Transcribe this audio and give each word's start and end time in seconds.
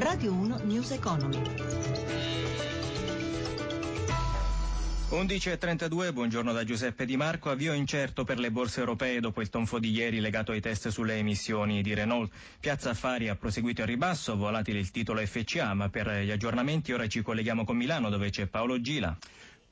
Radio 0.00 0.32
1 0.32 0.60
News 0.62 0.92
Economy. 0.92 1.36
11.32, 5.10 6.12
buongiorno 6.14 6.54
da 6.54 6.64
Giuseppe 6.64 7.04
Di 7.04 7.18
Marco. 7.18 7.50
Avvio 7.50 7.74
incerto 7.74 8.24
per 8.24 8.38
le 8.38 8.50
borse 8.50 8.80
europee 8.80 9.20
dopo 9.20 9.42
il 9.42 9.50
tonfo 9.50 9.78
di 9.78 9.90
ieri 9.90 10.20
legato 10.20 10.52
ai 10.52 10.62
test 10.62 10.88
sulle 10.88 11.16
emissioni 11.16 11.82
di 11.82 11.92
Renault. 11.92 12.32
Piazza 12.60 12.90
Affari 12.90 13.28
ha 13.28 13.36
proseguito 13.36 13.82
a 13.82 13.84
ribasso, 13.84 14.36
volatile 14.36 14.78
il 14.78 14.90
titolo 14.90 15.20
FCA, 15.20 15.74
ma 15.74 15.90
per 15.90 16.10
gli 16.24 16.30
aggiornamenti 16.30 16.92
ora 16.94 17.06
ci 17.06 17.20
colleghiamo 17.20 17.64
con 17.64 17.76
Milano 17.76 18.08
dove 18.08 18.30
c'è 18.30 18.46
Paolo 18.46 18.80
Gila. 18.80 19.14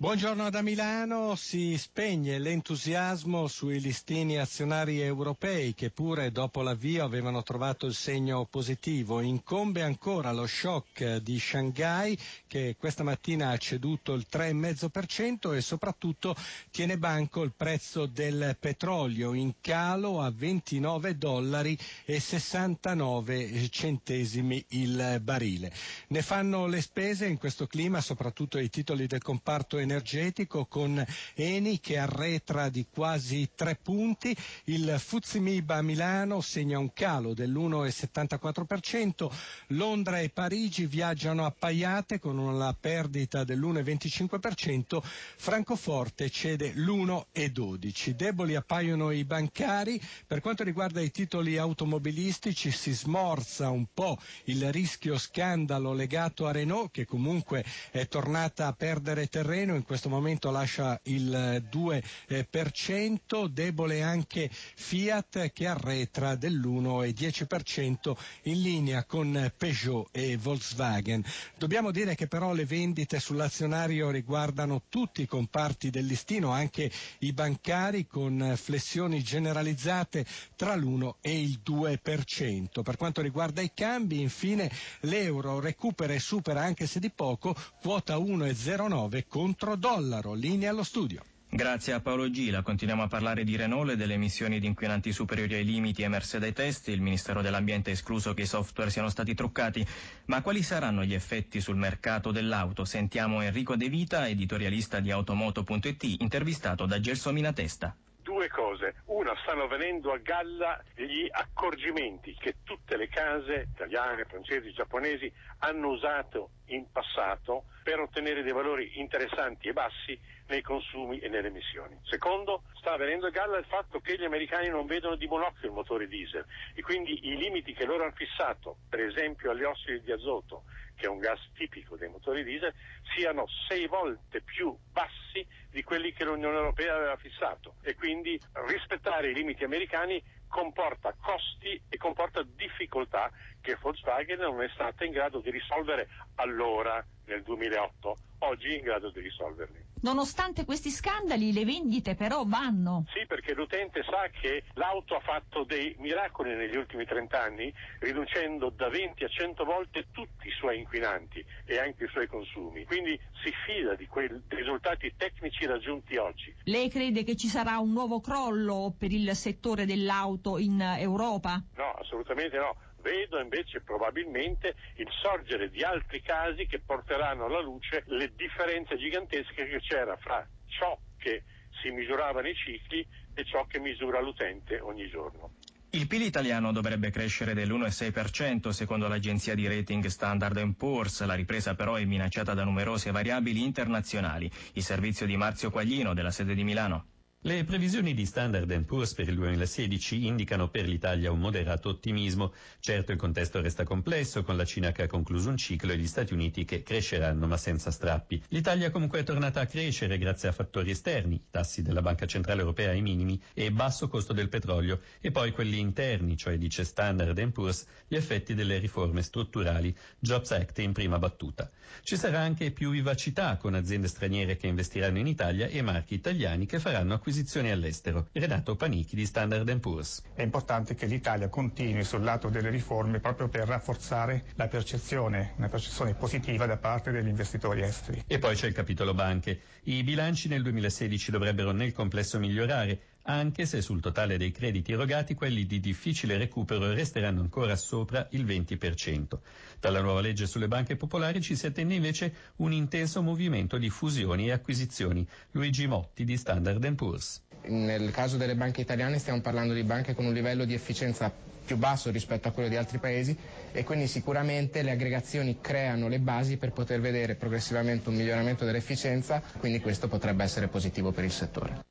Buongiorno 0.00 0.48
da 0.48 0.62
Milano, 0.62 1.34
si 1.34 1.76
spegne 1.76 2.38
l'entusiasmo 2.38 3.48
sui 3.48 3.80
listini 3.80 4.38
azionari 4.38 5.00
europei 5.00 5.74
che 5.74 5.90
pure 5.90 6.30
dopo 6.30 6.62
l'avvio 6.62 7.02
avevano 7.02 7.42
trovato 7.42 7.84
il 7.86 7.94
segno 7.94 8.44
positivo. 8.48 9.18
Incombe 9.20 9.82
ancora 9.82 10.30
lo 10.30 10.46
shock 10.46 11.16
di 11.16 11.40
Shanghai 11.40 12.16
che 12.46 12.76
questa 12.78 13.02
mattina 13.02 13.48
ha 13.50 13.56
ceduto 13.56 14.14
il 14.14 14.24
3,5% 14.30 15.56
e 15.56 15.60
soprattutto 15.60 16.36
tiene 16.70 16.96
banco 16.96 17.42
il 17.42 17.52
prezzo 17.56 18.06
del 18.06 18.56
petrolio 18.60 19.32
in 19.34 19.54
calo 19.60 20.20
a 20.20 20.30
29 20.30 21.18
dollari 21.18 21.76
e 22.04 22.20
69 22.20 23.68
centesimi 23.68 24.64
il 24.68 25.18
barile. 25.24 25.72
Ne 26.10 26.22
fanno 26.22 26.66
le 26.68 26.80
spese 26.82 27.26
in 27.26 27.36
questo 27.36 27.66
clima 27.66 28.00
soprattutto 28.00 28.60
i 28.60 28.70
titoli 28.70 29.08
del 29.08 29.22
comparto 29.22 29.70
energetico 29.70 29.86
energetico 29.88 30.66
con 30.66 31.02
Eni 31.34 31.80
che 31.80 31.96
arretra 31.96 32.68
di 32.68 32.86
quasi 32.90 33.48
tre 33.54 33.78
punti, 33.80 34.36
il 34.64 34.96
Fuzimib 34.98 35.72
Milano 35.80 36.40
segna 36.42 36.78
un 36.78 36.92
calo 36.92 37.32
dell'1,74%, 37.32 39.30
Londra 39.68 40.20
e 40.20 40.28
Parigi 40.28 40.84
viaggiano 40.86 41.46
appaiate 41.46 42.18
con 42.18 42.36
una 42.38 42.74
perdita 42.78 43.44
dell'1,25%, 43.44 45.00
Francoforte 45.36 46.28
cede 46.30 46.72
l'1,12%. 46.74 48.16
Deboli 48.18 48.54
appaiono 48.56 49.10
i 49.10 49.24
bancari, 49.24 50.00
per 50.26 50.40
quanto 50.40 50.64
riguarda 50.64 51.00
i 51.00 51.10
titoli 51.10 51.56
automobilistici 51.56 52.70
si 52.70 52.92
smorza 52.92 53.70
un 53.70 53.86
po' 53.94 54.18
il 54.44 54.70
rischio 54.72 55.16
scandalo 55.18 55.92
legato 55.92 56.46
a 56.46 56.52
Renault 56.52 56.90
che 56.90 57.06
comunque 57.06 57.64
è 57.90 58.06
tornata 58.08 58.66
a 58.66 58.72
perdere 58.72 59.28
terreno 59.28 59.74
in 59.78 59.84
questo 59.84 60.08
momento 60.08 60.50
lascia 60.50 61.00
il 61.04 61.66
2%, 61.70 63.46
debole 63.46 64.02
anche 64.02 64.50
Fiat 64.50 65.50
che 65.52 65.66
arretra 65.66 66.34
dell'1,10% 66.34 68.16
in 68.42 68.60
linea 68.60 69.04
con 69.04 69.52
Peugeot 69.56 70.08
e 70.12 70.36
Volkswagen. 70.36 71.24
Dobbiamo 71.56 71.90
dire 71.90 72.14
che 72.14 72.26
però 72.26 72.52
le 72.52 72.64
vendite 72.64 73.20
sull'azionario 73.20 74.10
riguardano 74.10 74.82
tutti 74.88 75.22
i 75.22 75.26
comparti 75.26 75.90
del 75.90 76.06
listino, 76.06 76.50
anche 76.50 76.90
i 77.20 77.32
bancari 77.32 78.06
con 78.06 78.54
flessioni 78.56 79.22
generalizzate 79.22 80.26
tra 80.56 80.74
l'1 80.74 81.14
e 81.20 81.40
il 81.40 81.60
2%. 81.64 82.82
Per 82.82 82.96
quanto 82.96 83.22
riguarda 83.22 83.60
i 83.62 83.72
cambi, 83.72 84.20
infine 84.20 84.70
l'euro 85.00 85.60
recupera 85.60 86.12
e 86.12 86.18
supera 86.18 86.62
anche 86.62 86.86
se 86.86 86.98
di 87.00 87.10
poco 87.10 87.54
quota 87.80 88.16
1,09 88.16 89.24
contro 89.28 89.67
dollaro. 89.76 90.34
Linea 90.34 90.70
allo 90.70 90.82
studio. 90.82 91.22
Grazie 91.50 91.94
a 91.94 92.00
Paolo 92.00 92.28
Gila. 92.28 92.60
Continuiamo 92.60 93.04
a 93.04 93.08
parlare 93.08 93.42
di 93.42 93.56
Renault 93.56 93.92
e 93.92 93.96
delle 93.96 94.14
emissioni 94.14 94.60
di 94.60 94.66
inquinanti 94.66 95.12
superiori 95.12 95.54
ai 95.54 95.64
limiti 95.64 96.02
emerse 96.02 96.38
dai 96.38 96.52
test. 96.52 96.88
Il 96.88 97.00
Ministero 97.00 97.40
dell'Ambiente 97.40 97.88
ha 97.88 97.94
escluso 97.94 98.34
che 98.34 98.42
i 98.42 98.46
software 98.46 98.90
siano 98.90 99.08
stati 99.08 99.34
truccati. 99.34 99.84
Ma 100.26 100.42
quali 100.42 100.62
saranno 100.62 101.04
gli 101.04 101.14
effetti 101.14 101.62
sul 101.62 101.76
mercato 101.76 102.32
dell'auto? 102.32 102.84
Sentiamo 102.84 103.40
Enrico 103.40 103.76
De 103.76 103.88
Vita, 103.88 104.28
editorialista 104.28 105.00
di 105.00 105.10
Automoto.it, 105.10 106.02
intervistato 106.20 106.84
da 106.84 107.00
Gelsomina 107.00 107.52
Testa 107.54 107.96
due 108.28 108.48
cose. 108.50 108.94
Una, 109.06 109.32
stanno 109.42 109.66
venendo 109.68 110.12
a 110.12 110.18
galla 110.18 110.78
gli 110.94 111.26
accorgimenti 111.30 112.36
che 112.38 112.56
tutte 112.62 112.98
le 112.98 113.08
case 113.08 113.68
italiane, 113.72 114.26
francesi, 114.26 114.70
giapponesi 114.70 115.32
hanno 115.60 115.88
usato 115.88 116.50
in 116.66 116.84
passato 116.92 117.64
per 117.88 118.00
ottenere 118.00 118.42
dei 118.42 118.52
valori 118.52 119.00
interessanti 119.00 119.68
e 119.68 119.72
bassi 119.72 120.20
nei 120.48 120.60
consumi 120.60 121.20
e 121.20 121.28
nelle 121.30 121.48
emissioni. 121.48 121.98
Secondo, 122.02 122.64
sta 122.74 122.94
venendo 122.98 123.28
a 123.28 123.30
galla 123.30 123.56
il 123.56 123.64
fatto 123.64 123.98
che 124.00 124.18
gli 124.18 124.24
americani 124.24 124.68
non 124.68 124.84
vedono 124.84 125.14
di 125.14 125.26
buon 125.26 125.40
occhio 125.40 125.68
il 125.68 125.74
motore 125.74 126.06
diesel 126.06 126.44
e 126.74 126.82
quindi 126.82 127.28
i 127.28 127.36
limiti 127.38 127.72
che 127.72 127.86
loro 127.86 128.02
hanno 128.02 128.12
fissato, 128.12 128.76
per 128.90 129.00
esempio 129.00 129.52
agli 129.52 129.62
ossidi 129.62 130.02
di 130.02 130.12
azoto, 130.12 130.64
che 130.96 131.06
è 131.06 131.08
un 131.08 131.18
gas 131.18 131.40
tipico 131.54 131.96
dei 131.96 132.10
motori 132.10 132.44
diesel, 132.44 132.74
siano 133.16 133.46
sei 133.68 133.86
volte 133.86 134.42
più 134.42 134.76
bassi 134.92 135.46
di 135.70 135.82
quelli 135.82 136.12
che 136.12 136.24
l'Unione 136.24 136.56
Europea 136.56 136.94
aveva 136.94 137.16
fissato 137.16 137.76
e 137.82 137.94
quindi 137.94 138.38
rispettare 138.66 139.30
i 139.30 139.34
limiti 139.34 139.64
americani 139.64 140.22
comporta 140.48 141.14
costi 141.20 141.80
e 141.88 141.96
comporta 141.96 142.42
difficoltà 142.42 143.30
che 143.60 143.76
Volkswagen 143.80 144.40
non 144.40 144.62
è 144.62 144.68
stata 144.70 145.04
in 145.04 145.12
grado 145.12 145.40
di 145.40 145.50
risolvere 145.50 146.08
allora 146.36 147.04
nel 147.26 147.42
2008, 147.42 148.16
oggi 148.40 148.72
è 148.72 148.76
in 148.76 148.82
grado 148.82 149.10
di 149.10 149.20
risolverli. 149.20 149.87
Nonostante 150.00 150.64
questi 150.64 150.90
scandali, 150.90 151.52
le 151.52 151.64
vendite 151.64 152.14
però 152.14 152.44
vanno. 152.46 153.04
Sì, 153.12 153.26
perché 153.26 153.54
l'utente 153.54 154.02
sa 154.04 154.28
che 154.40 154.64
l'auto 154.74 155.16
ha 155.16 155.20
fatto 155.20 155.64
dei 155.64 155.94
miracoli 155.98 156.54
negli 156.54 156.76
ultimi 156.76 157.04
30 157.04 157.42
anni, 157.42 157.72
riducendo 158.00 158.70
da 158.70 158.88
20 158.88 159.24
a 159.24 159.28
100 159.28 159.64
volte 159.64 160.06
tutti 160.12 160.46
i 160.46 160.52
suoi 160.52 160.78
inquinanti 160.78 161.44
e 161.64 161.78
anche 161.78 162.04
i 162.04 162.08
suoi 162.08 162.28
consumi. 162.28 162.84
Quindi 162.84 163.18
si 163.42 163.52
fida 163.66 163.94
di 163.96 164.06
quei 164.06 164.28
risultati 164.48 165.12
tecnici 165.16 165.66
raggiunti 165.66 166.16
oggi. 166.16 166.54
Lei 166.64 166.88
crede 166.88 167.24
che 167.24 167.36
ci 167.36 167.48
sarà 167.48 167.78
un 167.78 167.92
nuovo 167.92 168.20
crollo 168.20 168.94
per 168.96 169.12
il 169.12 169.34
settore 169.34 169.84
dell'auto 169.84 170.58
in 170.58 170.80
Europa? 170.80 171.60
No, 171.74 171.90
assolutamente 171.92 172.56
no 172.56 172.76
vedo 173.08 173.38
invece 173.40 173.80
probabilmente 173.80 174.74
il 174.96 175.08
sorgere 175.22 175.70
di 175.70 175.82
altri 175.82 176.20
casi 176.20 176.66
che 176.66 176.80
porteranno 176.80 177.46
alla 177.46 177.60
luce 177.60 178.04
le 178.06 178.32
differenze 178.36 178.98
gigantesche 178.98 179.66
che 179.66 179.80
c'era 179.80 180.16
fra 180.16 180.46
ciò 180.66 180.98
che 181.16 181.44
si 181.80 181.90
misurava 181.90 182.42
nei 182.42 182.54
cicli 182.54 183.06
e 183.34 183.44
ciò 183.44 183.64
che 183.66 183.78
misura 183.80 184.20
l'utente 184.20 184.78
ogni 184.80 185.08
giorno. 185.08 185.52
Il 185.90 186.06
PIL 186.06 186.20
italiano 186.20 186.70
dovrebbe 186.70 187.10
crescere 187.10 187.54
dell'1,6% 187.54 188.68
secondo 188.68 189.08
l'agenzia 189.08 189.54
di 189.54 189.66
rating 189.66 190.04
Standard 190.04 190.74
Poor's, 190.76 191.24
la 191.24 191.32
ripresa 191.32 191.74
però 191.74 191.94
è 191.94 192.04
minacciata 192.04 192.52
da 192.52 192.64
numerose 192.64 193.10
variabili 193.10 193.64
internazionali. 193.64 194.50
Il 194.74 194.82
servizio 194.82 195.24
di 195.24 195.36
Marzio 195.38 195.70
Quaglino 195.70 196.12
della 196.12 196.30
sede 196.30 196.54
di 196.54 196.62
Milano. 196.62 197.17
Le 197.42 197.62
previsioni 197.62 198.14
di 198.14 198.26
Standard 198.26 198.82
Poor's 198.82 199.14
per 199.14 199.28
il 199.28 199.36
2016 199.36 200.26
indicano 200.26 200.70
per 200.70 200.88
l'Italia 200.88 201.30
un 201.30 201.38
moderato 201.38 201.90
ottimismo. 201.90 202.52
Certo 202.80 203.12
il 203.12 203.16
contesto 203.16 203.60
resta 203.60 203.84
complesso, 203.84 204.42
con 204.42 204.56
la 204.56 204.64
Cina 204.64 204.90
che 204.90 205.02
ha 205.02 205.06
concluso 205.06 205.48
un 205.48 205.56
ciclo 205.56 205.92
e 205.92 205.98
gli 205.98 206.08
Stati 206.08 206.32
Uniti 206.32 206.64
che 206.64 206.82
cresceranno 206.82 207.46
ma 207.46 207.56
senza 207.56 207.92
strappi. 207.92 208.42
L'Italia 208.48 208.90
comunque 208.90 209.20
è 209.20 209.22
tornata 209.22 209.60
a 209.60 209.66
crescere 209.66 210.18
grazie 210.18 210.48
a 210.48 210.52
fattori 210.52 210.90
esterni, 210.90 211.44
tassi 211.48 211.80
della 211.80 212.02
Banca 212.02 212.26
Centrale 212.26 212.58
Europea 212.58 212.90
ai 212.90 213.02
minimi 213.02 213.40
e 213.54 213.70
basso 213.70 214.08
costo 214.08 214.32
del 214.32 214.48
petrolio, 214.48 215.00
e 215.20 215.30
poi 215.30 215.52
quelli 215.52 215.78
interni, 215.78 216.36
cioè 216.36 216.58
dice 216.58 216.82
Standard 216.82 217.40
Poor's, 217.52 217.86
gli 218.08 218.16
effetti 218.16 218.52
delle 218.52 218.78
riforme 218.78 219.22
strutturali, 219.22 219.96
Jobs 220.18 220.50
Act 220.50 220.80
in 220.80 220.92
prima 220.92 221.20
battuta. 221.20 221.70
Ci 222.02 222.16
sarà 222.16 222.40
anche 222.40 222.72
più 222.72 222.90
vivacità 222.90 223.56
con 223.58 223.74
aziende 223.74 224.08
straniere 224.08 224.56
che 224.56 224.66
investiranno 224.66 225.18
in 225.18 225.28
Italia 225.28 225.68
e 225.68 225.80
marchi 225.82 226.14
italiani 226.14 226.66
che 226.66 226.80
faranno 226.80 227.14
acquisizioni 227.14 227.26
acquisizioni 227.28 227.70
all'estero. 227.70 228.28
Renato 228.32 228.74
Panichi 228.74 229.14
di 229.14 229.26
Standard 229.26 229.78
Poor's. 229.80 230.22
È 230.34 230.40
importante 230.40 230.94
che 230.94 231.04
l'Italia 231.04 231.50
continui 231.50 232.02
sul 232.02 232.22
lato 232.22 232.48
delle 232.48 232.70
riforme 232.70 233.20
proprio 233.20 233.48
per 233.48 233.68
rafforzare 233.68 234.46
la 234.54 234.66
percezione, 234.66 235.52
una 235.56 235.68
percezione 235.68 236.14
positiva 236.14 236.64
da 236.64 236.78
parte 236.78 237.10
degli 237.10 237.28
investitori 237.28 237.82
esteri. 237.82 238.24
E 238.26 238.38
poi 238.38 238.54
c'è 238.54 238.66
il 238.66 238.72
capitolo 238.72 239.12
banche. 239.12 239.60
I 239.84 240.02
bilanci 240.02 240.48
nel 240.48 240.62
2016 240.62 241.30
dovrebbero 241.30 241.72
nel 241.72 241.92
complesso 241.92 242.38
migliorare, 242.38 243.17
anche 243.28 243.66
se 243.66 243.82
sul 243.82 244.00
totale 244.00 244.38
dei 244.38 244.50
crediti 244.50 244.92
erogati 244.92 245.34
quelli 245.34 245.66
di 245.66 245.80
difficile 245.80 246.38
recupero 246.38 246.92
resteranno 246.92 247.40
ancora 247.40 247.76
sopra 247.76 248.26
il 248.30 248.44
20%. 248.44 249.38
Dalla 249.80 250.00
nuova 250.00 250.20
legge 250.20 250.46
sulle 250.46 250.68
banche 250.68 250.96
popolari 250.96 251.40
ci 251.42 251.54
si 251.54 251.66
attende 251.66 251.94
invece 251.94 252.32
un 252.56 252.72
intenso 252.72 253.20
movimento 253.22 253.76
di 253.76 253.90
fusioni 253.90 254.48
e 254.48 254.52
acquisizioni. 254.52 255.26
Luigi 255.52 255.86
Motti 255.86 256.24
di 256.24 256.36
Standard 256.36 256.94
Poor's. 256.94 257.42
Nel 257.66 258.10
caso 258.12 258.38
delle 258.38 258.54
banche 258.54 258.80
italiane 258.80 259.18
stiamo 259.18 259.40
parlando 259.42 259.74
di 259.74 259.82
banche 259.82 260.14
con 260.14 260.24
un 260.24 260.32
livello 260.32 260.64
di 260.64 260.72
efficienza 260.72 261.30
più 261.68 261.76
basso 261.76 262.10
rispetto 262.10 262.48
a 262.48 262.50
quello 262.50 262.70
di 262.70 262.76
altri 262.76 262.96
paesi 262.96 263.36
e 263.72 263.84
quindi 263.84 264.06
sicuramente 264.06 264.80
le 264.80 264.92
aggregazioni 264.92 265.58
creano 265.60 266.08
le 266.08 266.18
basi 266.18 266.56
per 266.56 266.72
poter 266.72 266.98
vedere 266.98 267.34
progressivamente 267.34 268.08
un 268.08 268.14
miglioramento 268.14 268.64
dell'efficienza, 268.64 269.42
quindi 269.58 269.80
questo 269.80 270.08
potrebbe 270.08 270.44
essere 270.44 270.68
positivo 270.68 271.12
per 271.12 271.24
il 271.24 271.32
settore. 271.32 271.87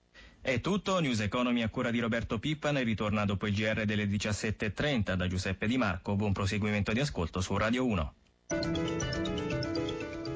È 0.48 0.62
tutto, 0.62 0.98
News 1.02 1.20
Economy 1.20 1.62
a 1.62 1.68
cura 1.68 1.92
di 1.92 2.00
Roberto 2.00 2.40
Pippan 2.40 2.82
ritorna 2.82 3.26
dopo 3.26 3.48
il 3.48 3.54
GR 3.54 3.84
delle 3.84 4.06
17.30 4.06 5.16
da 5.16 5.28
Giuseppe 5.28 5.68
Di 5.68 5.78
Marco. 5.78 6.16
Buon 6.16 6.32
proseguimento 6.32 6.94
di 6.94 7.02
ascolto 7.02 7.42
su 7.42 7.58
Radio 7.58 7.86
1. 7.86 8.14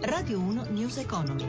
Radio 0.01 0.39
1 0.41 0.65
News 0.71 0.97
Economy. 0.97 1.47